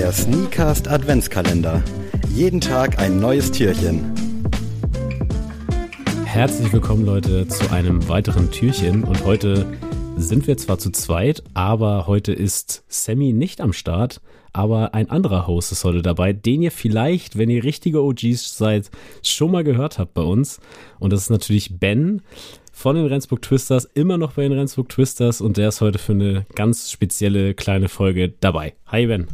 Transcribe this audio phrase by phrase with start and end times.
[0.00, 1.84] Der Sneakast Adventskalender.
[2.34, 4.14] Jeden Tag ein neues Türchen.
[6.24, 9.66] Herzlich willkommen Leute zu einem weiteren Türchen und heute
[10.16, 14.22] sind wir zwar zu zweit, aber heute ist Sammy nicht am Start,
[14.54, 18.90] aber ein anderer Host ist heute dabei, den ihr vielleicht, wenn ihr richtige OGs seid,
[19.22, 20.60] schon mal gehört habt bei uns
[20.98, 22.22] und das ist natürlich Ben
[22.72, 26.12] von den Rendsburg Twisters, immer noch bei den Rendsburg Twisters und der ist heute für
[26.12, 28.72] eine ganz spezielle kleine Folge dabei.
[28.86, 29.28] Hi Ben.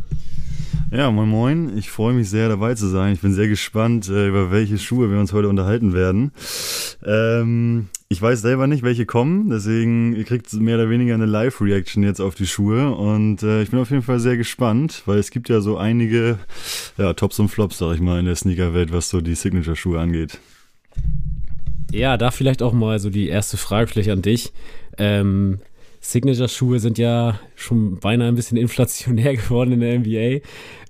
[0.93, 1.77] Ja, moin moin.
[1.77, 3.13] Ich freue mich sehr dabei zu sein.
[3.13, 6.31] Ich bin sehr gespannt, äh, über welche Schuhe wir uns heute unterhalten werden.
[7.05, 12.05] Ähm, ich weiß selber nicht, welche kommen, deswegen ihr kriegt mehr oder weniger eine Live-Reaction
[12.05, 15.33] jetzt auf die Schuhe und äh, ich bin auf jeden Fall sehr gespannt, weil es
[15.33, 16.39] gibt ja so einige
[16.99, 20.39] ja, Tops und Flops, sag ich mal, in der Sneaker-Welt, was so die Signature-Schuhe angeht.
[21.91, 24.53] Ja, da vielleicht auch mal so die erste Frage vielleicht an dich.
[24.99, 25.59] Ähm,
[26.11, 30.47] Signature-Schuhe sind ja schon beinahe ein bisschen inflationär geworden in der NBA.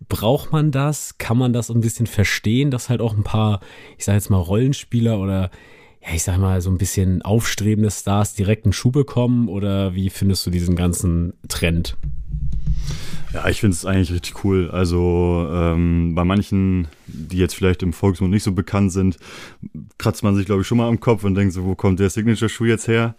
[0.09, 1.19] Braucht man das?
[1.19, 3.61] Kann man das ein bisschen verstehen, dass halt auch ein paar,
[3.97, 5.51] ich sag jetzt mal, Rollenspieler oder
[6.03, 9.49] ja, ich sag mal, so ein bisschen aufstrebende Stars direkt einen Schuh bekommen?
[9.49, 11.97] Oder wie findest du diesen ganzen Trend?
[13.37, 14.71] Ja, ich finde es eigentlich richtig cool.
[14.71, 19.19] Also ähm, bei manchen, die jetzt vielleicht im Volksmund nicht so bekannt sind,
[19.99, 22.09] kratzt man sich, glaube ich, schon mal am Kopf und denkt so, wo kommt der
[22.09, 23.15] Signature-Schuh jetzt her?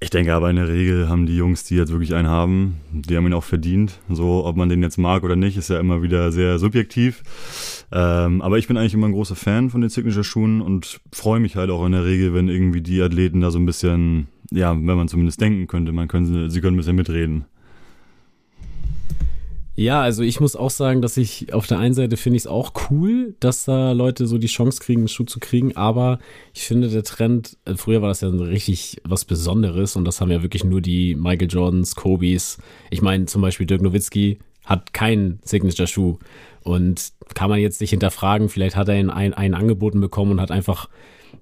[0.00, 3.16] Ich denke aber in der Regel haben die Jungs, die jetzt wirklich einen haben, die
[3.16, 4.00] haben ihn auch verdient.
[4.08, 7.22] So, ob man den jetzt mag oder nicht, ist ja immer wieder sehr subjektiv.
[7.92, 11.54] Ähm, aber ich bin eigentlich immer ein großer Fan von den Signature-Schuhen und freue mich
[11.54, 14.96] halt auch in der Regel, wenn irgendwie die Athleten da so ein bisschen, ja, wenn
[14.96, 17.44] man zumindest denken könnte, man können, sie können ein bisschen mitreden.
[19.74, 22.46] Ja, also ich muss auch sagen, dass ich auf der einen Seite finde ich es
[22.46, 26.18] auch cool, dass da Leute so die Chance kriegen, einen Schuh zu kriegen, aber
[26.52, 30.30] ich finde der Trend, äh, früher war das ja richtig was Besonderes und das haben
[30.30, 32.58] ja wirklich nur die Michael Jordans, Kobys.
[32.90, 36.18] Ich meine zum Beispiel Dirk Nowitzki hat keinen Signature-Schuh
[36.64, 40.40] und kann man jetzt nicht hinterfragen, vielleicht hat er ihn ein, einen angeboten bekommen und
[40.40, 40.90] hat einfach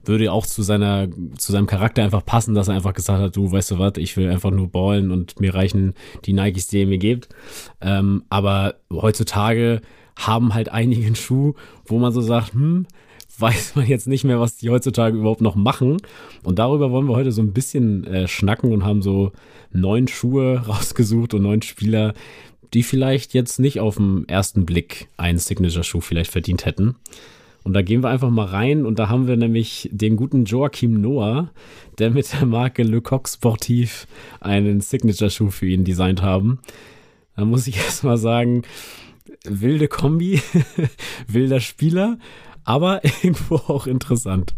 [0.04, 3.50] würde auch zu seiner, zu seinem Charakter einfach passen, dass er einfach gesagt hat, du
[3.50, 6.86] weißt du was, ich will einfach nur ballen und mir reichen die Nikes, die ihr
[6.86, 7.28] mir gebt.
[7.80, 9.80] Ähm, aber heutzutage
[10.16, 11.54] haben halt einige einen Schuh,
[11.86, 12.86] wo man so sagt, hm,
[13.38, 15.98] weiß man jetzt nicht mehr, was die heutzutage überhaupt noch machen.
[16.42, 19.32] Und darüber wollen wir heute so ein bisschen äh, schnacken und haben so
[19.72, 22.14] neun Schuhe rausgesucht und neun Spieler,
[22.74, 26.96] die vielleicht jetzt nicht auf den ersten Blick einen Signature-Schuh vielleicht verdient hätten.
[27.62, 31.00] Und da gehen wir einfach mal rein und da haben wir nämlich den guten Joachim
[31.00, 31.50] Noah,
[31.98, 34.06] der mit der Marke Le Coq Sportif
[34.40, 36.60] einen Signature-Schuh für ihn designt haben.
[37.36, 38.62] Da muss ich erst mal sagen,
[39.44, 40.40] wilde Kombi,
[41.26, 42.18] wilder Spieler,
[42.64, 44.54] aber irgendwo auch interessant.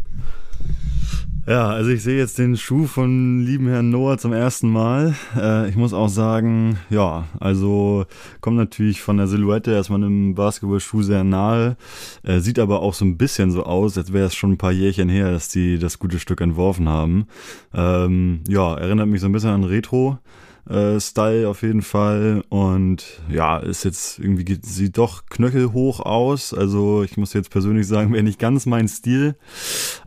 [1.45, 5.13] Ja, also ich sehe jetzt den Schuh von lieben Herrn Noah zum ersten Mal.
[5.35, 8.05] Äh, ich muss auch sagen, ja, also
[8.39, 11.75] kommt natürlich von der Silhouette erstmal einem Basketballschuh sehr nahe.
[12.23, 14.71] Äh, sieht aber auch so ein bisschen so aus, als wäre es schon ein paar
[14.71, 17.27] Jährchen her, dass die das gute Stück entworfen haben.
[17.73, 20.19] Ähm, ja, erinnert mich so ein bisschen an Retro
[20.69, 22.43] äh, Style auf jeden Fall.
[22.49, 26.53] Und ja, ist jetzt irgendwie, sieht doch knöchelhoch aus.
[26.53, 29.35] Also ich muss jetzt persönlich sagen, wäre nicht ganz mein Stil.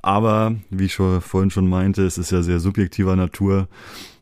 [0.02, 3.68] Aber wie ich schon, vorhin schon meinte, es ist ja sehr subjektiver Natur.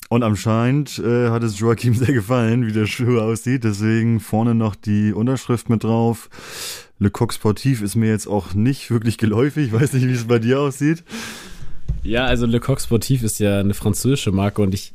[0.09, 3.65] Und anscheinend äh, hat es Joachim sehr gefallen, wie der Schuh aussieht.
[3.65, 6.29] Deswegen vorne noch die Unterschrift mit drauf.
[6.99, 9.69] Le Coq Sportif ist mir jetzt auch nicht wirklich geläufig.
[9.69, 11.05] Ich weiß nicht, wie es bei dir aussieht.
[12.03, 14.95] Ja, also Le Coq Sportif ist ja eine französische Marke und ich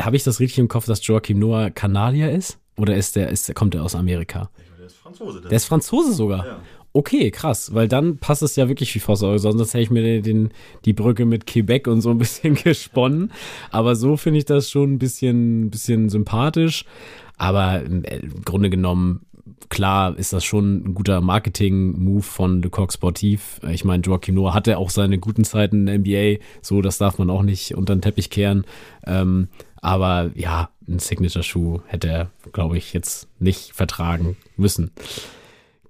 [0.00, 2.58] habe ich das richtig im Kopf, dass Joachim Noah Kanadier ist?
[2.76, 4.50] Oder ist der, ist, kommt er aus Amerika?
[4.78, 5.40] Der ist Franzose.
[5.42, 6.46] Der ist Franzose sogar.
[6.46, 6.60] Ja.
[6.92, 10.22] Okay, krass, weil dann passt es ja wirklich wie Faust Sonst hätte ich mir den,
[10.22, 10.50] den,
[10.84, 13.32] die Brücke mit Quebec und so ein bisschen gesponnen.
[13.70, 16.84] Aber so finde ich das schon ein bisschen, bisschen sympathisch.
[17.36, 18.02] Aber im
[18.44, 19.24] Grunde genommen
[19.68, 23.60] klar ist das schon ein guter Marketing-Move von Le Coq Sportif.
[23.70, 27.18] Ich meine, Joaquin Noah hatte auch seine guten Zeiten in der NBA, so das darf
[27.18, 28.64] man auch nicht unter den Teppich kehren.
[29.06, 29.48] Ähm,
[29.80, 34.90] aber ja, ein Signature-Schuh hätte er, glaube ich, jetzt nicht vertragen müssen.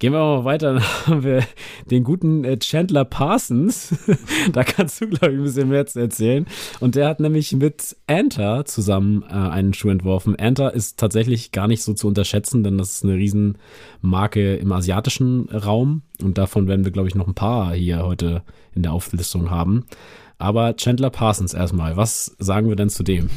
[0.00, 1.44] Gehen wir mal weiter, dann haben wir
[1.90, 3.94] den guten äh, Chandler Parsons.
[4.52, 6.46] da kannst du, glaube ich, ein bisschen mehr zu erzählen.
[6.80, 10.36] Und der hat nämlich mit Anta zusammen äh, einen Schuh entworfen.
[10.38, 15.50] Anta ist tatsächlich gar nicht so zu unterschätzen, denn das ist eine Riesenmarke im asiatischen
[15.50, 16.00] Raum.
[16.22, 18.42] Und davon werden wir, glaube ich, noch ein paar hier heute
[18.74, 19.84] in der Auflistung haben.
[20.38, 23.28] Aber Chandler Parsons erstmal, was sagen wir denn zu dem?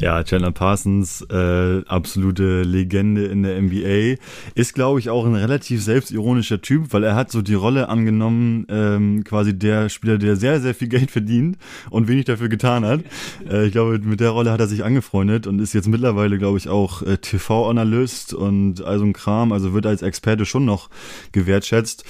[0.00, 4.16] Ja, Chandler Parsons, äh, absolute Legende in der NBA,
[4.54, 8.66] ist, glaube ich, auch ein relativ selbstironischer Typ, weil er hat so die Rolle angenommen,
[8.68, 11.56] ähm, quasi der Spieler, der sehr, sehr viel Geld verdient
[11.90, 13.00] und wenig dafür getan hat.
[13.48, 16.58] Äh, ich glaube, mit der Rolle hat er sich angefreundet und ist jetzt mittlerweile, glaube
[16.58, 20.88] ich, auch äh, TV-Analyst und all so ein Kram, also wird als Experte schon noch
[21.32, 22.04] gewertschätzt.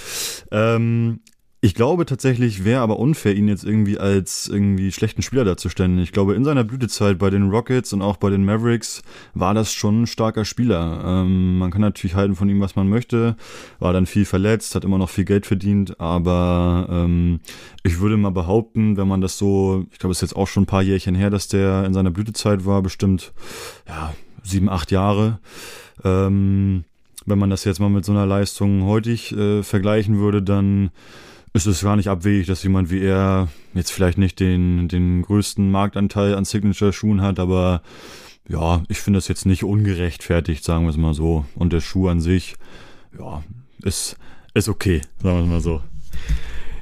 [0.51, 1.19] Ähm,
[1.67, 5.99] ich glaube tatsächlich, wäre aber unfair, ihn jetzt irgendwie als irgendwie schlechten Spieler darzustellen.
[5.99, 9.01] Ich glaube, in seiner Blütezeit bei den Rockets und auch bei den Mavericks
[9.33, 11.03] war das schon ein starker Spieler.
[11.05, 13.35] Ähm, man kann natürlich halten von ihm, was man möchte.
[13.79, 17.41] War dann viel verletzt, hat immer noch viel Geld verdient, aber ähm,
[17.83, 20.63] ich würde mal behaupten, wenn man das so, ich glaube, es ist jetzt auch schon
[20.63, 23.33] ein paar Jährchen her, dass der in seiner Blütezeit war, bestimmt,
[23.89, 25.39] ja, sieben, acht Jahre.
[26.05, 26.85] Ähm,
[27.25, 30.91] wenn man das jetzt mal mit so einer Leistung heutig äh, vergleichen würde, dann
[31.65, 35.69] ist es gar nicht abwegig, dass jemand wie er jetzt vielleicht nicht den, den größten
[35.71, 37.81] Marktanteil an Signature-Schuhen hat, aber
[38.47, 41.45] ja, ich finde das jetzt nicht ungerechtfertigt, sagen wir es mal so.
[41.55, 42.55] Und der Schuh an sich,
[43.17, 43.43] ja,
[43.83, 44.17] ist,
[44.53, 45.81] ist okay, sagen wir es mal so.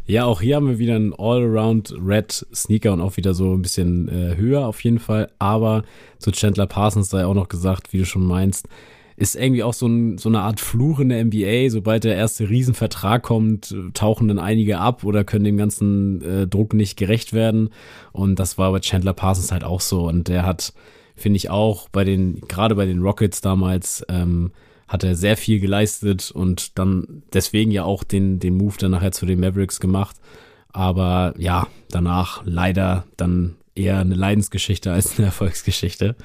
[0.06, 3.63] Ja, auch hier haben wir wieder einen All-Around Red Sneaker und auch wieder so ein
[3.63, 5.31] bisschen äh, höher auf jeden Fall.
[5.39, 5.83] Aber
[6.19, 8.68] zu Chandler Parsons sei auch noch gesagt, wie du schon meinst,
[9.18, 11.70] ist irgendwie auch so, ein, so eine Art Fluch in der NBA.
[11.70, 16.74] Sobald der erste Riesenvertrag kommt, tauchen dann einige ab oder können dem ganzen äh, Druck
[16.74, 17.70] nicht gerecht werden.
[18.12, 20.08] Und das war bei Chandler Parsons halt auch so.
[20.08, 20.74] Und der hat,
[21.16, 24.52] finde ich auch, bei den, gerade bei den Rockets damals, ähm,
[24.88, 29.12] hat er sehr viel geleistet und dann deswegen ja auch den, den Move dann nachher
[29.12, 30.18] zu den Mavericks gemacht.
[30.72, 36.16] Aber ja, danach leider dann eher eine Leidensgeschichte als eine Erfolgsgeschichte.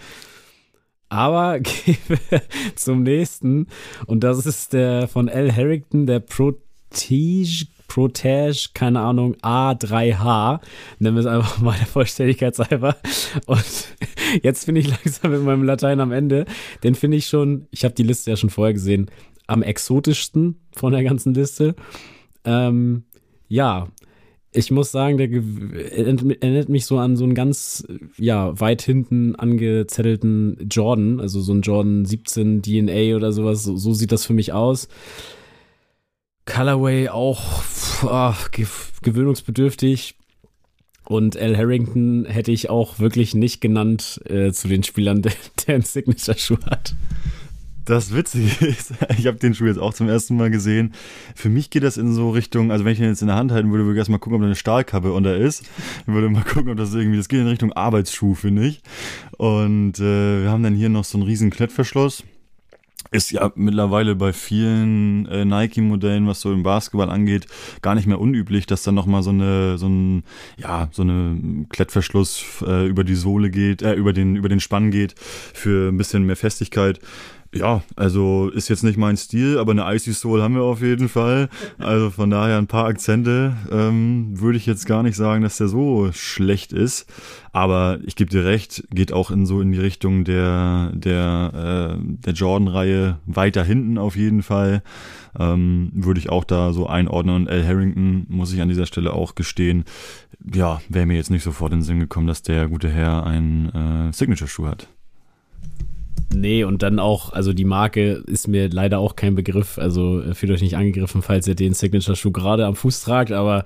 [1.11, 2.43] Aber gehen wir
[2.75, 3.67] zum nächsten.
[4.07, 5.55] Und das ist der von L.
[5.55, 10.61] Harrington, der Protege, Protege, keine Ahnung, A3H.
[11.01, 12.97] Nennen wir es einfach mal der Vollständigkeit halber.
[13.47, 13.89] Und
[14.43, 16.47] jetzt finde ich langsam mit meinem Latein am Ende.
[16.85, 19.11] Den finde ich schon, ich habe die Liste ja schon vorher gesehen,
[19.49, 21.75] am exotischsten von der ganzen Liste.
[22.45, 23.03] Ähm,
[23.49, 23.89] ja,
[24.53, 27.87] ich muss sagen, der erinnert mich so an so einen ganz,
[28.19, 33.63] ja, weit hinten angezettelten Jordan, also so ein Jordan 17 DNA oder sowas.
[33.63, 34.89] So, so sieht das für mich aus.
[36.47, 37.63] Colorway auch
[38.09, 38.51] ach,
[39.03, 40.17] gewöhnungsbedürftig.
[41.05, 45.33] Und Al Harrington hätte ich auch wirklich nicht genannt äh, zu den Spielern, der,
[45.67, 46.95] der einen Signature-Schuh hat.
[47.85, 50.93] Das Witzige ist, ich habe den Schuh jetzt auch zum ersten Mal gesehen.
[51.35, 53.53] Für mich geht das in so Richtung, also wenn ich ihn jetzt in der Hand
[53.53, 55.63] halten würde, würde ich erstmal gucken, ob da eine Stahlkappe unter ist.
[56.01, 58.83] Ich würde mal gucken, ob das irgendwie, das geht in Richtung Arbeitsschuh, finde ich.
[59.37, 62.25] Und äh, wir haben dann hier noch so einen riesen Klettverschluss.
[63.13, 67.47] Ist ja mittlerweile bei vielen äh, Nike-Modellen, was so im Basketball angeht,
[67.83, 70.23] gar nicht mehr unüblich, dass dann nochmal so eine, so ein,
[70.59, 74.93] ja, so eine Klettverschluss äh, über die Sohle geht, äh, über den, über den Spann
[74.93, 77.01] geht, für ein bisschen mehr Festigkeit.
[77.53, 81.09] Ja, also ist jetzt nicht mein Stil, aber eine Icy Soul haben wir auf jeden
[81.09, 81.49] Fall.
[81.79, 85.67] Also von daher ein paar Akzente ähm, würde ich jetzt gar nicht sagen, dass der
[85.67, 87.07] so schlecht ist.
[87.53, 92.01] Aber ich gebe dir recht, geht auch in so in die Richtung der der äh,
[92.01, 94.85] der Jordan-Reihe weiter hinten auf jeden Fall.
[95.37, 97.35] Ähm, würde ich auch da so einordnen.
[97.35, 99.85] Und Al Harrington muss ich an dieser Stelle auch gestehen,
[100.55, 103.71] ja, wäre mir jetzt nicht sofort in den Sinn gekommen, dass der gute Herr einen
[103.71, 104.89] äh, Signature-Schuh hat.
[106.33, 109.79] Nee, und dann auch, also die Marke ist mir leider auch kein Begriff.
[109.79, 113.65] Also äh, fühlt euch nicht angegriffen, falls ihr den Signature-Schuh gerade am Fuß tragt, aber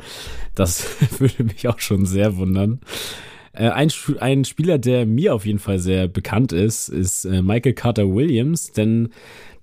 [0.55, 0.87] das
[1.19, 2.81] würde mich auch schon sehr wundern.
[3.53, 3.91] Äh, ein,
[4.21, 8.73] ein Spieler, der mir auf jeden Fall sehr bekannt ist, ist äh, Michael Carter Williams,
[8.73, 9.11] denn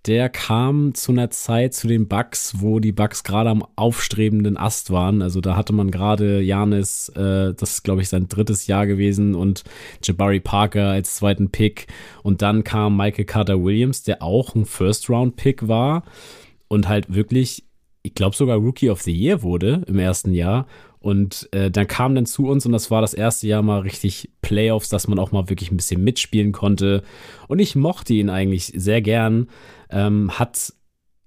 [0.07, 4.89] der kam zu einer Zeit zu den Bucks, wo die Bucks gerade am aufstrebenden Ast
[4.89, 5.21] waren.
[5.21, 9.35] Also da hatte man gerade Janis, äh, das ist glaube ich sein drittes Jahr gewesen
[9.35, 9.63] und
[10.03, 11.87] Jabari Parker als zweiten Pick
[12.23, 16.03] und dann kam Michael Carter Williams, der auch ein First Round Pick war
[16.67, 17.65] und halt wirklich,
[18.01, 20.65] ich glaube sogar Rookie of the Year wurde im ersten Jahr
[21.01, 24.29] und äh, dann kam dann zu uns und das war das erste Jahr mal richtig
[24.43, 27.01] Playoffs, dass man auch mal wirklich ein bisschen mitspielen konnte.
[27.47, 29.47] Und ich mochte ihn eigentlich sehr gern.
[29.91, 30.73] Ähm, hat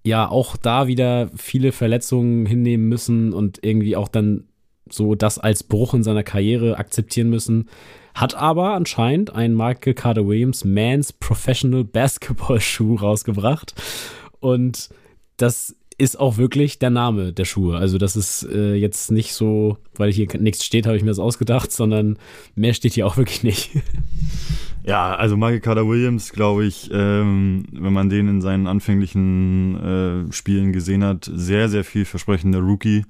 [0.04, 4.44] ja auch da wieder viele Verletzungen hinnehmen müssen und irgendwie auch dann
[4.90, 7.68] so das als Bruch in seiner Karriere akzeptieren müssen.
[8.14, 13.74] Hat aber anscheinend einen Michael Carter Williams Man's Professional Basketball Schuh rausgebracht.
[14.40, 14.90] Und
[15.36, 17.78] das ist auch wirklich der Name der Schuhe.
[17.78, 21.18] Also das ist äh, jetzt nicht so, weil hier nichts steht, habe ich mir das
[21.18, 22.18] ausgedacht, sondern
[22.54, 23.70] mehr steht hier auch wirklich nicht.
[24.86, 30.32] Ja, also Michael Carter Williams, glaube ich, ähm, wenn man den in seinen anfänglichen äh,
[30.32, 33.06] Spielen gesehen hat, sehr, sehr vielversprechender Rookie.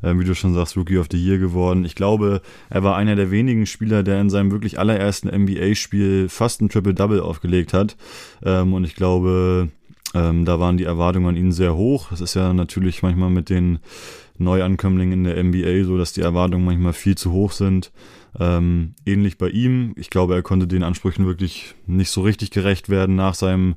[0.00, 1.84] Äh, wie du schon sagst, Rookie of the Year geworden.
[1.84, 6.62] Ich glaube, er war einer der wenigen Spieler, der in seinem wirklich allerersten NBA-Spiel fast
[6.62, 7.98] ein Triple-Double aufgelegt hat.
[8.42, 9.68] Ähm, und ich glaube,
[10.14, 12.08] ähm, da waren die Erwartungen an ihn sehr hoch.
[12.08, 13.80] Das ist ja natürlich manchmal mit den
[14.38, 17.92] Neuankömmlingen in der NBA so, dass die Erwartungen manchmal viel zu hoch sind.
[18.38, 19.94] Ähm, ähnlich bei ihm.
[19.96, 23.74] Ich glaube, er konnte den Ansprüchen wirklich nicht so richtig gerecht werden nach seinem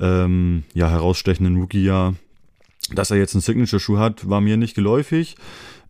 [0.00, 2.14] ähm, ja, herausstechenden Rookie-Jahr.
[2.94, 5.36] Dass er jetzt einen Signature-Schuh hat, war mir nicht geläufig.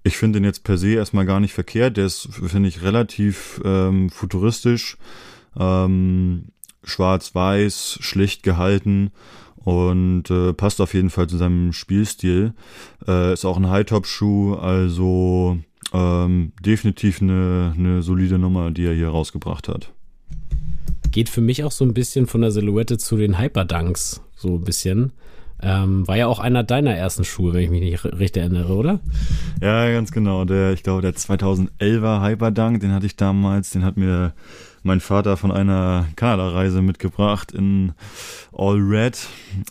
[0.05, 1.97] Ich finde den jetzt per se erstmal gar nicht verkehrt.
[1.97, 4.97] Der ist, finde ich, relativ ähm, futuristisch.
[5.57, 6.47] Ähm,
[6.85, 9.13] Schwarz-weiß, schlicht gehalten
[9.64, 12.54] und äh, passt auf jeden Fall zu seinem Spielstil.
[13.07, 15.59] Äh, ist auch ein High-Top-Schuh, also
[15.92, 19.92] ähm, definitiv eine, eine solide Nummer, die er hier rausgebracht hat.
[21.11, 24.64] Geht für mich auch so ein bisschen von der Silhouette zu den Hyperdunks, so ein
[24.64, 25.12] bisschen.
[25.64, 28.99] Ähm, war ja auch einer deiner ersten Schuhe, wenn ich mich nicht recht erinnere, oder?
[29.61, 30.45] Ja, ganz genau.
[30.45, 34.33] Der, ich glaube, der 2011er Hyperdunk, den hatte ich damals, den hat mir
[34.83, 37.93] mein Vater von einer Kanada-Reise mitgebracht in
[38.53, 39.27] All Red.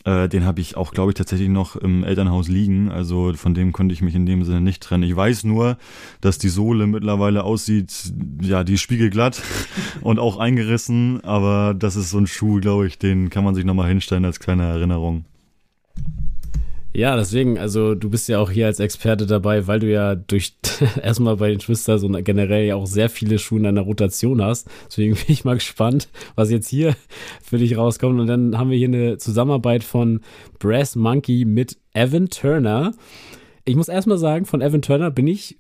[0.06, 2.92] Äh, den habe ich auch, glaube ich, tatsächlich noch im Elternhaus liegen.
[2.92, 5.04] Also von dem konnte ich mich in dem Sinne nicht trennen.
[5.04, 5.78] Ich weiß nur,
[6.22, 9.42] dass die Sohle mittlerweile aussieht, ja, die ist spiegelglatt
[10.02, 11.24] und auch eingerissen.
[11.24, 14.40] Aber das ist so ein Schuh, glaube ich, den kann man sich nochmal hinstellen als
[14.40, 15.26] kleine Erinnerung.
[16.94, 20.56] Ja, deswegen, also du bist ja auch hier als Experte dabei, weil du ja durch
[21.02, 24.70] erstmal bei den Schwisters und generell ja auch sehr viele Schuhe in deiner Rotation hast.
[24.88, 26.96] Deswegen bin ich mal gespannt, was jetzt hier
[27.42, 28.20] für dich rauskommt.
[28.20, 30.20] Und dann haben wir hier eine Zusammenarbeit von
[30.60, 32.92] Brass Monkey mit Evan Turner.
[33.64, 35.58] Ich muss erstmal sagen, von Evan Turner bin ich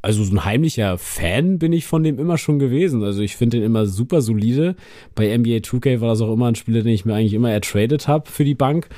[0.00, 3.02] also so ein heimlicher Fan bin ich von dem immer schon gewesen.
[3.02, 4.76] Also ich finde den immer super solide.
[5.14, 8.08] Bei NBA 2K war das auch immer ein Spieler, den ich mir eigentlich immer ertradet
[8.08, 8.88] habe für die Bank.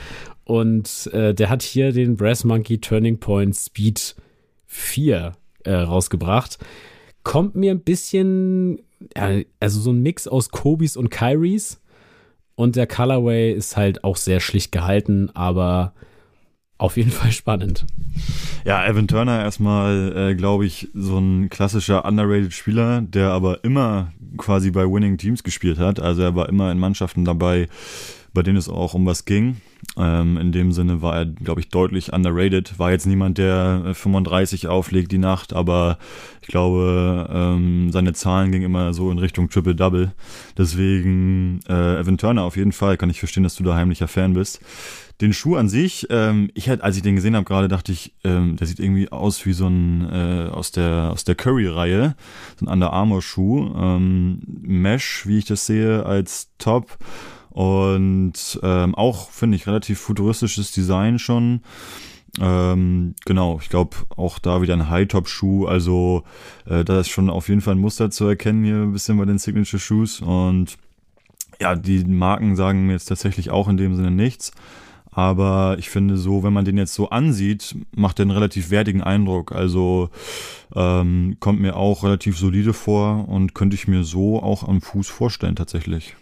[0.44, 4.14] Und äh, der hat hier den Brass Monkey Turning Point Speed
[4.66, 5.32] 4
[5.64, 6.58] äh, rausgebracht.
[7.22, 8.80] Kommt mir ein bisschen,
[9.16, 11.80] ja, also so ein Mix aus Kobis und Kyries.
[12.56, 15.94] Und der Colorway ist halt auch sehr schlicht gehalten, aber
[16.78, 17.86] auf jeden Fall spannend.
[18.64, 24.12] Ja, Evan Turner erstmal, äh, glaube ich, so ein klassischer underrated Spieler, der aber immer
[24.36, 26.00] quasi bei Winning Teams gespielt hat.
[26.00, 27.68] Also er war immer in Mannschaften dabei,
[28.34, 29.56] bei denen es auch um was ging.
[29.96, 32.78] Ähm, in dem Sinne war er, glaube ich, deutlich underrated.
[32.78, 35.98] War jetzt niemand, der 35 auflegt die Nacht, aber
[36.42, 40.12] ich glaube, ähm, seine Zahlen gingen immer so in Richtung Triple-Double.
[40.58, 44.34] Deswegen äh, Evan Turner auf jeden Fall, kann ich verstehen, dass du da heimlicher Fan
[44.34, 44.60] bist.
[45.20, 48.14] Den Schuh an sich, ähm, ich hätte, als ich den gesehen habe, gerade dachte ich,
[48.24, 52.16] ähm, der sieht irgendwie aus wie so ein äh, aus der aus der Curry-Reihe,
[52.58, 56.98] so ein Under Armour Schuh, ähm, Mesh, wie ich das sehe, als Top
[57.54, 61.60] und ähm, auch, finde ich, relativ futuristisches Design schon.
[62.40, 65.66] Ähm, genau, ich glaube auch da wieder ein High-Top-Schuh.
[65.66, 66.24] Also
[66.66, 69.24] äh, da ist schon auf jeden Fall ein Muster zu erkennen hier ein bisschen bei
[69.24, 70.20] den Signature Shoes.
[70.20, 70.78] Und
[71.60, 74.50] ja, die Marken sagen mir jetzt tatsächlich auch in dem Sinne nichts.
[75.12, 79.00] Aber ich finde so, wenn man den jetzt so ansieht, macht er einen relativ wertigen
[79.00, 79.52] Eindruck.
[79.52, 80.10] Also
[80.74, 85.08] ähm, kommt mir auch relativ solide vor und könnte ich mir so auch am Fuß
[85.08, 86.16] vorstellen tatsächlich.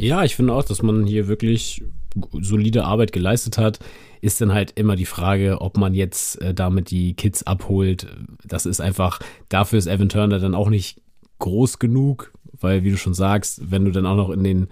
[0.00, 1.84] Ja, ich finde auch, dass man hier wirklich
[2.32, 3.80] solide Arbeit geleistet hat.
[4.22, 8.06] Ist dann halt immer die Frage, ob man jetzt äh, damit die Kids abholt.
[8.44, 11.00] Das ist einfach, dafür ist Evan Turner dann auch nicht
[11.38, 14.68] groß genug, weil, wie du schon sagst, wenn du dann auch noch in den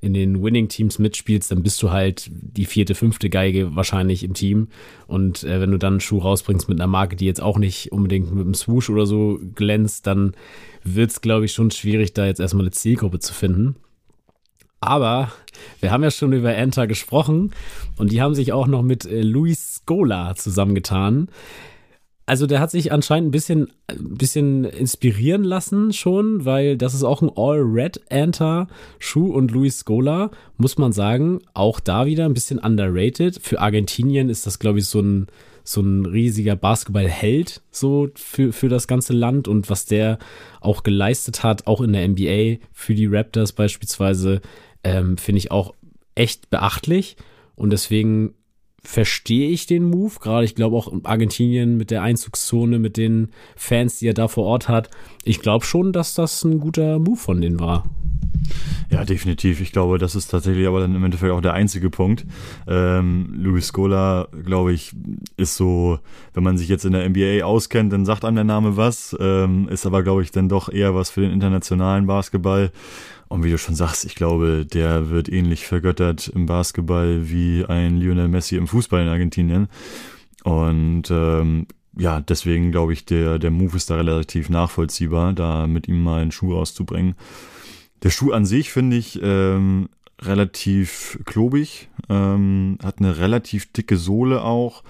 [0.00, 4.66] in den Winning-Teams mitspielst, dann bist du halt die vierte, fünfte Geige wahrscheinlich im Team.
[5.06, 7.92] Und äh, wenn du dann einen Schuh rausbringst mit einer Marke, die jetzt auch nicht
[7.92, 10.32] unbedingt mit einem Swoosh oder so glänzt, dann
[10.82, 13.76] wird es, glaube ich, schon schwierig, da jetzt erstmal eine Zielgruppe zu finden.
[14.82, 15.30] Aber
[15.80, 17.52] wir haben ja schon über Enter gesprochen
[17.96, 21.28] und die haben sich auch noch mit äh, Luis Scola zusammengetan.
[22.26, 27.04] Also der hat sich anscheinend ein bisschen, ein bisschen inspirieren lassen schon, weil das ist
[27.04, 28.66] auch ein All-Red Enter
[28.98, 33.38] Schuh und Luis Scola, muss man sagen, auch da wieder ein bisschen underrated.
[33.40, 35.28] Für Argentinien ist das, glaube ich, so ein,
[35.62, 40.18] so ein riesiger Basketballheld so für, für das ganze Land und was der
[40.60, 44.40] auch geleistet hat, auch in der NBA für die Raptors beispielsweise,
[44.84, 45.74] ähm, finde ich auch
[46.14, 47.16] echt beachtlich.
[47.54, 48.34] Und deswegen
[48.82, 50.14] verstehe ich den Move.
[50.20, 54.44] Gerade ich glaube auch Argentinien mit der Einzugszone, mit den Fans, die er da vor
[54.44, 54.90] Ort hat.
[55.24, 57.84] Ich glaube schon, dass das ein guter Move von denen war.
[58.90, 59.60] Ja, definitiv.
[59.60, 62.26] Ich glaube, das ist tatsächlich aber dann im Endeffekt auch der einzige Punkt.
[62.66, 64.92] Ähm, Luis Scola, glaube ich,
[65.36, 65.98] ist so,
[66.34, 69.68] wenn man sich jetzt in der NBA auskennt, dann sagt einem der Name was, ähm,
[69.68, 72.72] ist aber, glaube ich, dann doch eher was für den internationalen Basketball.
[73.32, 77.96] Und wie du schon sagst, ich glaube, der wird ähnlich vergöttert im Basketball wie ein
[77.96, 79.68] Lionel Messi im Fußball in Argentinien.
[80.44, 85.88] Und ähm, ja, deswegen glaube ich, der, der Move ist da relativ nachvollziehbar, da mit
[85.88, 87.14] ihm mal einen Schuh auszubringen.
[88.02, 89.88] Der Schuh an sich finde ich ähm,
[90.20, 94.84] relativ klobig, ähm, hat eine relativ dicke Sohle auch,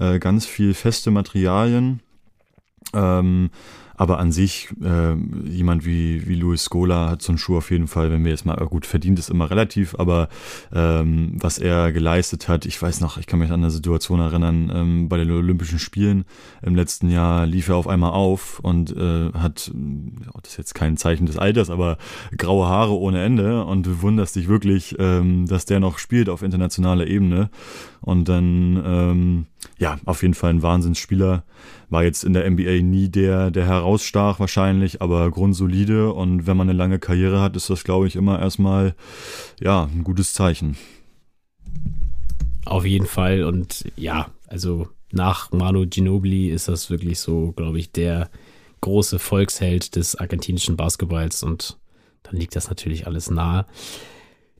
[0.00, 2.00] äh, ganz viel feste Materialien.
[2.92, 3.50] Ähm,
[3.96, 5.14] aber an sich, äh,
[5.48, 8.46] jemand wie, wie Luis Scola hat so einen Schuh auf jeden Fall, wenn wir jetzt
[8.46, 10.28] mal, gut, verdient ist immer relativ, aber
[10.72, 14.70] ähm, was er geleistet hat, ich weiß noch, ich kann mich an eine Situation erinnern,
[14.74, 16.24] ähm, bei den Olympischen Spielen
[16.62, 19.70] im letzten Jahr lief er auf einmal auf und äh, hat,
[20.42, 21.98] das ist jetzt kein Zeichen des Alters, aber
[22.36, 26.42] graue Haare ohne Ende und du wunderst dich wirklich, ähm, dass der noch spielt auf
[26.42, 27.50] internationaler Ebene.
[28.00, 29.46] Und dann, ähm,
[29.78, 31.44] ja, auf jeden Fall ein Wahnsinnsspieler.
[31.90, 36.12] War jetzt in der NBA nie der, der herausstach wahrscheinlich, aber grundsolide.
[36.12, 38.94] Und wenn man eine lange Karriere hat, ist das, glaube ich, immer erstmal,
[39.60, 40.76] ja, ein gutes Zeichen.
[42.64, 43.44] Auf jeden Fall.
[43.44, 48.30] Und ja, also nach Manu Ginobili ist das wirklich so, glaube ich, der
[48.80, 51.42] große Volksheld des argentinischen Basketballs.
[51.42, 51.78] Und
[52.22, 53.66] dann liegt das natürlich alles nahe.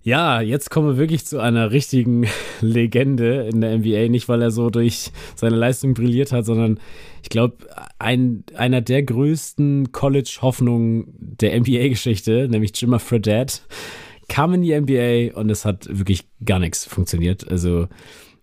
[0.06, 2.26] Ja, jetzt kommen wir wirklich zu einer richtigen
[2.60, 4.08] Legende in der NBA.
[4.10, 6.78] Nicht, weil er so durch seine Leistung brilliert hat, sondern
[7.22, 7.56] ich glaube,
[7.98, 13.60] ein, einer der größten College-Hoffnungen der NBA-Geschichte, nämlich Jimmer Fredette,
[14.28, 17.50] kam in die NBA und es hat wirklich gar nichts funktioniert.
[17.50, 17.88] Also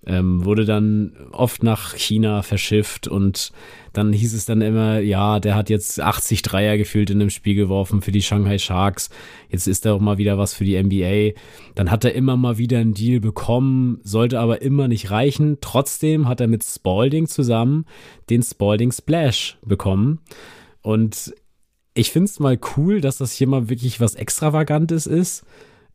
[0.05, 3.51] ähm, wurde dann oft nach China verschifft und
[3.93, 7.55] dann hieß es dann immer, ja, der hat jetzt 80 Dreier gefühlt in einem Spiel
[7.55, 9.09] geworfen für die Shanghai Sharks.
[9.49, 11.39] Jetzt ist er auch mal wieder was für die NBA.
[11.75, 15.57] Dann hat er immer mal wieder einen Deal bekommen, sollte aber immer nicht reichen.
[15.61, 17.85] Trotzdem hat er mit Spalding zusammen
[18.29, 20.19] den Spalding Splash bekommen.
[20.81, 21.33] Und
[21.93, 25.43] ich finde es mal cool, dass das hier mal wirklich was Extravagantes ist.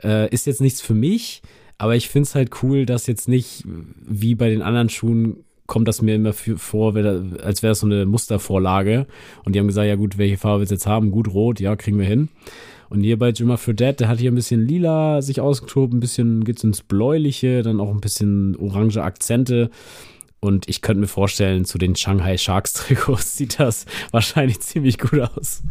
[0.03, 1.43] Äh, ist jetzt nichts für mich,
[1.78, 5.88] aber ich finde es halt cool, dass jetzt nicht wie bei den anderen Schuhen kommt
[5.88, 9.06] das mir immer vor, als wäre es so eine Mustervorlage.
[9.45, 11.11] Und die haben gesagt, ja gut, welche Farbe du jetzt haben?
[11.11, 12.28] Gut, rot, ja, kriegen wir hin.
[12.88, 16.45] Und hier bei Jimmer Fredette, der hat hier ein bisschen lila sich ausgetobt, ein bisschen
[16.45, 19.71] geht's ins Bläuliche, dann auch ein bisschen orange Akzente.
[20.38, 25.21] Und ich könnte mir vorstellen, zu den Shanghai Sharks Trikots sieht das wahrscheinlich ziemlich gut
[25.21, 25.62] aus.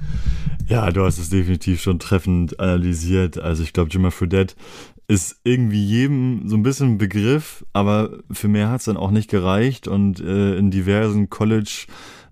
[0.67, 3.37] Ja, du hast es definitiv schon treffend analysiert.
[3.37, 4.55] Also ich glaube, Jimmer Fredette
[5.07, 9.29] ist irgendwie jedem so ein bisschen Begriff, aber für mehr hat es dann auch nicht
[9.29, 11.85] gereicht und äh, in diversen College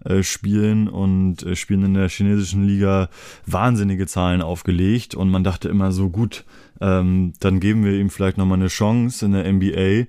[0.06, 3.10] äh, Spielen und äh, Spielen in der chinesischen Liga
[3.46, 6.46] wahnsinnige Zahlen aufgelegt und man dachte immer so gut,
[6.82, 10.08] ähm, dann geben wir ihm vielleicht nochmal eine Chance in der NBA.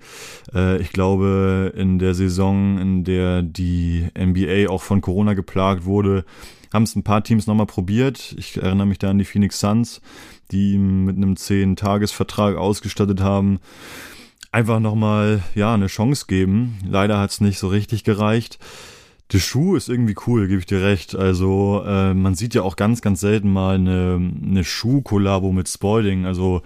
[0.54, 6.24] Äh, ich glaube, in der Saison, in der die NBA auch von Corona geplagt wurde,
[6.74, 8.34] haben es ein paar Teams nochmal probiert.
[8.36, 10.02] Ich erinnere mich da an die Phoenix Suns,
[10.50, 13.60] die ihm mit einem 10-Tages-Vertrag ausgestattet haben.
[14.50, 16.78] Einfach nochmal, ja, eine Chance geben.
[16.86, 18.58] Leider hat es nicht so richtig gereicht.
[19.32, 21.14] Der Schuh ist irgendwie cool, gebe ich dir recht.
[21.14, 26.26] Also äh, man sieht ja auch ganz, ganz selten mal eine, eine Schuh-Kollabo mit Spalding.
[26.26, 26.62] Also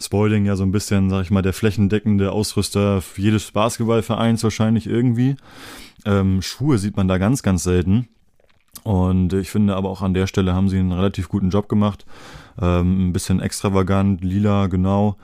[0.00, 5.36] Spalding ja so ein bisschen, sag ich mal, der flächendeckende Ausrüster jedes Basketballvereins wahrscheinlich irgendwie.
[6.04, 8.08] Ähm, Schuhe sieht man da ganz, ganz selten.
[8.82, 12.04] Und ich finde aber auch an der Stelle haben sie einen relativ guten Job gemacht.
[12.60, 15.16] Ähm, ein bisschen extravagant, lila, genau.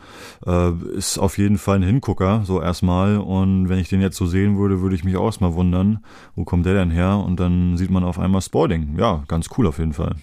[0.47, 3.19] Äh, ist auf jeden Fall ein Hingucker, so erstmal.
[3.19, 6.45] Und wenn ich den jetzt so sehen würde, würde ich mich auch erstmal wundern, wo
[6.45, 7.19] kommt der denn her?
[7.19, 8.97] Und dann sieht man auf einmal Sporting.
[8.99, 10.17] Ja, ganz cool auf jeden Fall.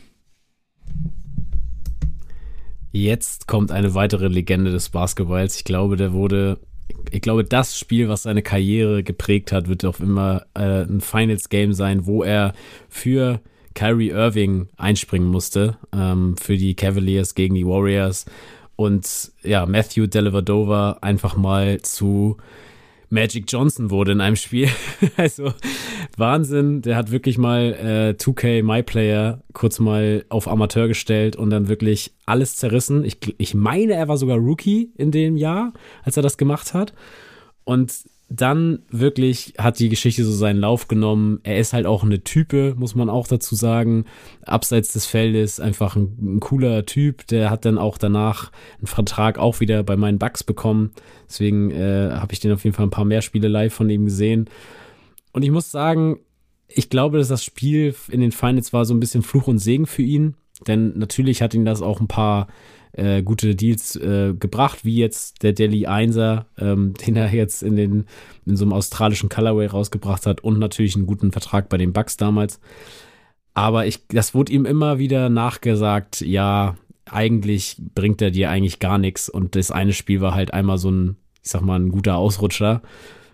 [2.92, 5.58] Jetzt kommt eine weitere Legende des Basketballs.
[5.58, 6.58] Ich glaube, der wurde
[7.12, 11.74] ich glaube, das Spiel, was seine Karriere geprägt hat, wird auch immer äh, ein Finals-Game
[11.74, 12.54] sein, wo er
[12.90, 13.42] für
[13.74, 18.26] Kyrie Irving einspringen musste, ähm, für die Cavaliers gegen die Warriors.
[18.76, 22.38] Und ja, Matthew Dellavedova einfach mal zu
[23.10, 24.70] Magic Johnson wurde in einem Spiel.
[25.18, 25.54] also
[26.18, 31.50] Wahnsinn, der hat wirklich mal äh, 2K My Player kurz mal auf Amateur gestellt und
[31.50, 33.06] dann wirklich alles zerrissen.
[33.06, 36.94] Ich, ich meine, er war sogar Rookie in dem Jahr, als er das gemacht hat.
[37.64, 37.94] Und
[38.30, 41.40] dann wirklich hat die Geschichte so seinen Lauf genommen.
[41.44, 44.06] Er ist halt auch eine Type, muss man auch dazu sagen.
[44.42, 47.26] Abseits des Feldes einfach ein, ein, cooler Typ.
[47.28, 50.92] Der hat dann auch danach einen Vertrag auch wieder bei meinen Bugs bekommen.
[51.30, 54.06] Deswegen äh, habe ich den auf jeden Fall ein paar mehr Spiele live von ihm
[54.06, 54.50] gesehen.
[55.32, 56.20] Und ich muss sagen,
[56.68, 59.86] ich glaube, dass das Spiel in den Finals war so ein bisschen Fluch und Segen
[59.86, 60.36] für ihn.
[60.66, 62.48] Denn natürlich hat ihn das auch ein paar
[62.94, 67.76] äh, gute Deals äh, gebracht, wie jetzt der Delhi 1er, ähm, den er jetzt in,
[67.76, 68.06] den,
[68.46, 72.18] in so einem australischen Colorway rausgebracht hat und natürlich einen guten Vertrag bei den Bucks
[72.18, 72.60] damals.
[73.54, 78.98] Aber ich, das wurde ihm immer wieder nachgesagt, ja, eigentlich bringt er dir eigentlich gar
[78.98, 79.30] nichts.
[79.30, 82.82] Und das eine Spiel war halt einmal so ein, ich sag mal, ein guter Ausrutscher.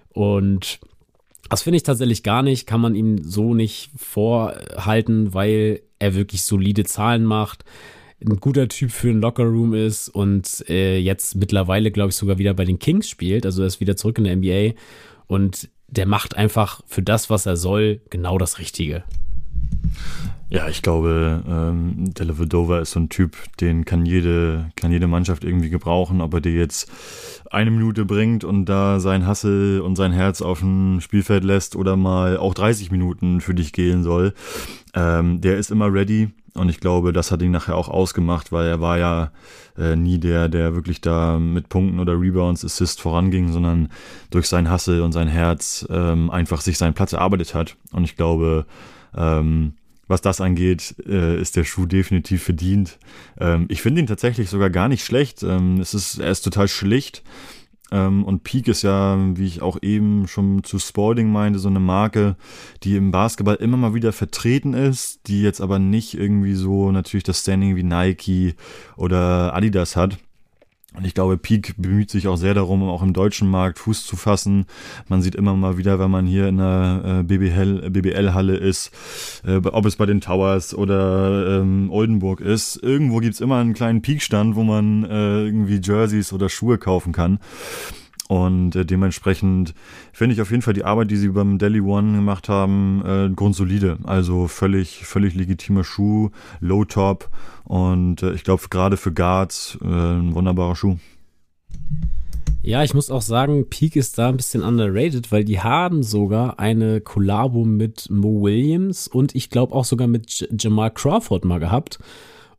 [0.10, 0.80] Und
[1.50, 6.44] das finde ich tatsächlich gar nicht, kann man ihm so nicht vorhalten, weil er wirklich
[6.44, 7.63] solide Zahlen macht,
[8.22, 12.54] ein guter Typ für einen Lockerroom ist und äh, jetzt mittlerweile, glaube ich, sogar wieder
[12.54, 13.46] bei den Kings spielt.
[13.46, 14.80] Also er ist wieder zurück in der NBA
[15.28, 19.04] und der macht einfach für das, was er soll, genau das Richtige.
[20.54, 25.44] Ja, ich glaube, ähm, Delavedova ist so ein Typ, den kann jede, kann jede Mannschaft
[25.44, 26.92] irgendwie gebrauchen, ob er dir jetzt
[27.50, 31.96] eine Minute bringt und da sein Hassel und sein Herz auf dem Spielfeld lässt oder
[31.96, 34.36] mal auch 30 Minuten für dich gehen soll.
[34.94, 38.68] Ähm, der ist immer ready und ich glaube, das hat ihn nachher auch ausgemacht, weil
[38.68, 39.32] er war ja
[39.76, 43.89] äh, nie der, der wirklich da mit Punkten oder Rebounds, Assist voranging, sondern
[44.30, 47.76] durch sein Hassel und sein Herz ähm, einfach sich seinen Platz erarbeitet hat.
[47.92, 48.68] Und ich glaube,
[49.18, 49.74] ähm,
[50.08, 52.98] was das angeht, äh, ist der Schuh definitiv verdient.
[53.39, 55.44] Ähm, ich finde ihn tatsächlich sogar gar nicht schlecht.
[55.44, 57.24] Ähm, es ist, er ist total schlicht.
[57.92, 61.80] Ähm, und Peak ist ja, wie ich auch eben schon zu Spalding meinte, so eine
[61.80, 62.36] Marke,
[62.84, 67.24] die im Basketball immer mal wieder vertreten ist, die jetzt aber nicht irgendwie so natürlich
[67.24, 68.56] das Standing wie Nike
[68.98, 70.18] oder Adidas hat.
[70.95, 74.15] Und ich glaube, Peak bemüht sich auch sehr darum, auch im deutschen Markt Fuß zu
[74.15, 74.65] fassen.
[75.08, 78.91] Man sieht immer mal wieder, wenn man hier in der äh, BBL-Halle BBL ist,
[79.45, 84.01] äh, ob es bei den Towers oder ähm, Oldenburg ist, irgendwo gibt's immer einen kleinen
[84.01, 87.39] Peak-Stand, wo man äh, irgendwie Jerseys oder Schuhe kaufen kann.
[88.30, 89.74] Und äh, dementsprechend
[90.14, 93.30] finde ich auf jeden Fall die Arbeit, die sie beim Delhi One gemacht haben, äh,
[93.36, 93.98] grundsolide.
[94.04, 96.30] Also völlig, völlig legitimer Schuh,
[96.62, 97.30] Low Top
[97.66, 100.98] und äh, ich glaube gerade für Guards äh, ein wunderbarer Schuh.
[102.62, 106.60] Ja, ich muss auch sagen, Peak ist da ein bisschen underrated, weil die haben sogar
[106.60, 111.60] eine Kollabo mit Mo Williams und ich glaube auch sogar mit J Jamal Crawford mal
[111.60, 112.00] gehabt.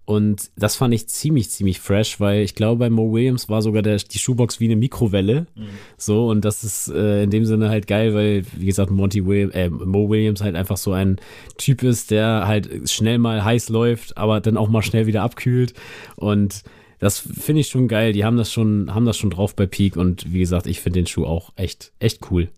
[0.07, 3.81] Und das fand ich ziemlich, ziemlich fresh, weil ich glaube, bei Mo Williams war sogar
[3.81, 5.47] der, die Schuhbox wie eine Mikrowelle.
[5.55, 5.69] Mhm.
[5.97, 9.51] So, und das ist äh, in dem Sinne halt geil, weil, wie gesagt, Monty Will
[9.55, 11.17] äh, Mo Williams halt einfach so ein
[11.57, 15.73] Typ ist, der halt schnell mal heiß läuft, aber dann auch mal schnell wieder abkühlt.
[16.17, 16.65] Und
[16.99, 18.13] das finde ich schon geil.
[18.13, 19.97] Die haben das schon, haben das schon drauf bei Peak.
[19.97, 22.49] Und wie gesagt, ich finde den Schuh auch echt, echt cool.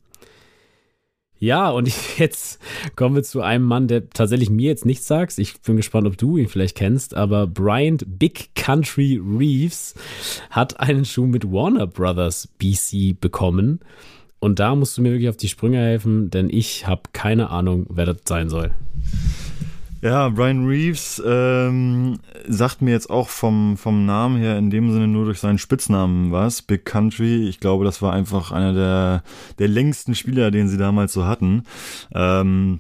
[1.39, 2.61] Ja, und jetzt
[2.97, 5.39] kommen wir zu einem Mann, der tatsächlich mir jetzt nichts sagt.
[5.39, 9.95] Ich bin gespannt, ob du ihn vielleicht kennst, aber Bryant Big Country Reeves
[10.51, 13.81] hat einen Schuh mit Warner Brothers BC bekommen.
[14.39, 17.87] Und da musst du mir wirklich auf die Sprünge helfen, denn ich habe keine Ahnung,
[17.89, 18.73] wer das sein soll.
[20.07, 25.09] Ja, Brian Reeves ähm, sagt mir jetzt auch vom, vom Namen her in dem Sinne
[25.09, 27.49] nur durch seinen Spitznamen was, Big Country.
[27.49, 29.25] Ich glaube, das war einfach einer der,
[29.59, 31.65] der längsten Spieler, den sie damals so hatten.
[32.15, 32.79] Ähm,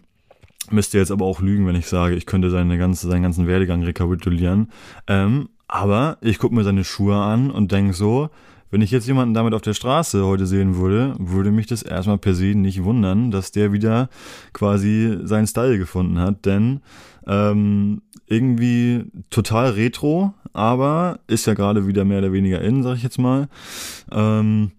[0.70, 3.82] müsste jetzt aber auch lügen, wenn ich sage, ich könnte seine ganze, seinen ganzen Werdegang
[3.82, 4.70] rekapitulieren.
[5.08, 8.30] Ähm, aber ich gucke mir seine Schuhe an und denke so,
[8.70, 12.18] wenn ich jetzt jemanden damit auf der Straße heute sehen würde, würde mich das erstmal
[12.18, 14.10] per se nicht wundern, dass der wieder
[14.52, 16.82] quasi seinen Style gefunden hat, denn
[17.26, 23.02] ähm, irgendwie total retro, aber ist ja gerade wieder mehr oder weniger in, sag ich
[23.02, 23.48] jetzt mal.
[24.10, 24.72] Ähm,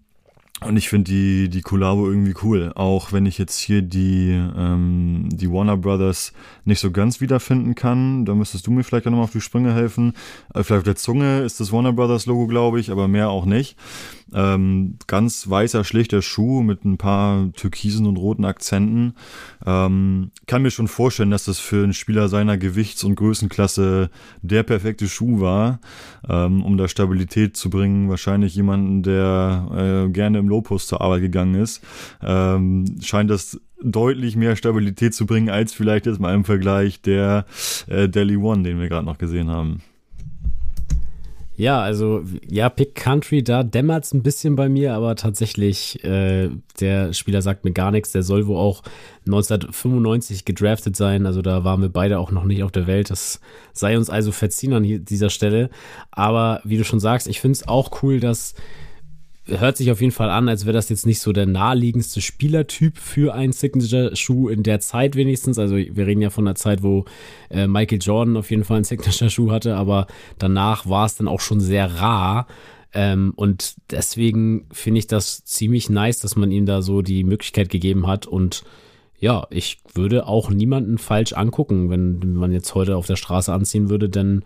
[0.66, 2.72] und ich finde die, die Kollabo irgendwie cool.
[2.74, 6.34] Auch wenn ich jetzt hier die, ähm, die Warner Brothers
[6.66, 8.26] nicht so ganz wiederfinden kann.
[8.26, 10.14] Da müsstest du mir vielleicht nochmal auf die Sprünge helfen.
[10.56, 13.46] Äh, vielleicht auf der Zunge ist das Warner Brothers Logo, glaube ich, aber mehr auch
[13.46, 13.78] nicht.
[14.34, 19.14] Ähm, ganz weißer, schlichter Schuh mit ein paar türkisen und roten Akzenten.
[19.66, 24.10] Ähm, kann mir schon vorstellen, dass das für einen Spieler seiner Gewichts- und Größenklasse
[24.42, 25.80] der perfekte Schuh war,
[26.28, 28.10] ähm, um da Stabilität zu bringen.
[28.10, 31.84] Wahrscheinlich jemanden, der äh, gerne im Lowpost zur Arbeit gegangen ist.
[32.22, 37.46] Ähm, scheint das deutlich mehr Stabilität zu bringen, als vielleicht jetzt mal im Vergleich der
[37.88, 39.82] äh, Delhi One, den wir gerade noch gesehen haben.
[41.58, 46.52] Ja, also ja, Pick Country, da dämmert es ein bisschen bei mir, aber tatsächlich, äh,
[46.80, 48.12] der Spieler sagt mir gar nichts.
[48.12, 48.84] Der soll wohl auch
[49.26, 51.26] 1995 gedraftet sein.
[51.26, 53.10] Also da waren wir beide auch noch nicht auf der Welt.
[53.10, 53.42] Das
[53.74, 55.72] sei uns also verziehen an dieser Stelle.
[56.12, 58.54] Aber wie du schon sagst, ich finde es auch cool, dass
[59.48, 62.98] hört sich auf jeden Fall an, als wäre das jetzt nicht so der naheliegendste Spielertyp
[62.98, 65.58] für einen Signature-Schuh in der Zeit wenigstens.
[65.60, 67.06] Also wir reden ja von der Zeit, wo
[67.50, 70.08] äh, Michael Jordan auf jeden Fall einen Signature-Schuh hatte, aber
[70.38, 72.48] danach war es dann auch schon sehr rar.
[72.94, 77.70] Ähm, und deswegen finde ich das ziemlich nice, dass man ihm da so die Möglichkeit
[77.70, 78.64] gegeben hat und
[79.20, 83.90] ja, ich würde auch niemanden falsch angucken, wenn man jetzt heute auf der Straße anziehen
[83.90, 84.44] würde, denn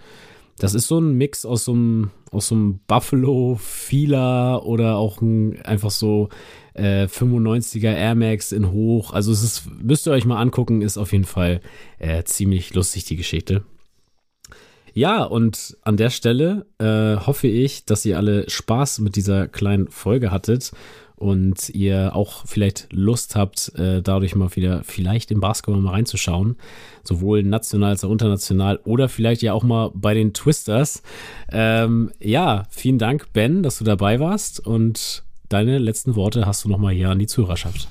[0.57, 5.21] das ist so ein Mix aus so einem, aus so einem Buffalo, Fila oder auch
[5.21, 6.29] ein, einfach so
[6.73, 9.13] äh, 95er Air Max in hoch.
[9.13, 11.61] Also es ist, müsst ihr euch mal angucken, ist auf jeden Fall
[11.99, 13.63] äh, ziemlich lustig, die Geschichte.
[14.93, 19.87] Ja, und an der Stelle äh, hoffe ich, dass ihr alle Spaß mit dieser kleinen
[19.89, 20.71] Folge hattet
[21.21, 26.57] und ihr auch vielleicht Lust habt, äh, dadurch mal wieder vielleicht im Basketball mal reinzuschauen,
[27.03, 31.03] sowohl national als auch international oder vielleicht ja auch mal bei den Twisters.
[31.51, 36.69] Ähm, ja, vielen Dank, Ben, dass du dabei warst und deine letzten Worte hast du
[36.69, 37.87] nochmal hier an die Zuhörerschaft.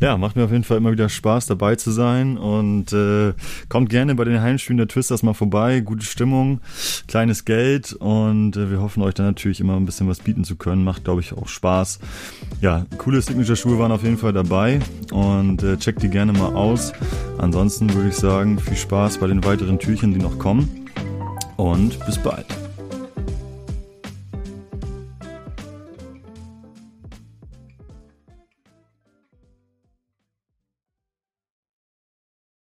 [0.00, 3.32] Ja, macht mir auf jeden Fall immer wieder Spaß, dabei zu sein und äh,
[3.68, 5.80] kommt gerne bei den Heimspielen der Twisters mal vorbei.
[5.80, 6.60] Gute Stimmung,
[7.06, 10.56] kleines Geld und äh, wir hoffen euch dann natürlich immer ein bisschen was bieten zu
[10.56, 10.84] können.
[10.84, 12.00] Macht, glaube ich, auch Spaß.
[12.60, 14.80] Ja, coole Signature-Schuhe waren auf jeden Fall dabei
[15.12, 16.92] und äh, checkt die gerne mal aus.
[17.38, 20.68] Ansonsten würde ich sagen, viel Spaß bei den weiteren Türchen, die noch kommen
[21.56, 22.63] und bis bald.